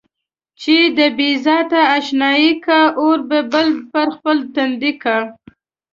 [0.61, 5.17] چې د بې ذاته اشنايي کا اور به بل پر خپل تندي کا.